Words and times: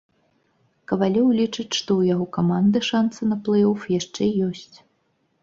Кавалёў 0.91 1.27
лічыць, 1.39 1.67
што 1.67 1.81
ў 1.81 2.01
яго 2.15 2.25
каманды 2.39 2.79
шанцы 2.89 3.21
на 3.31 3.39
плэй-оф 3.45 3.87
яшчэ 3.99 4.23
ёсць. 4.49 4.77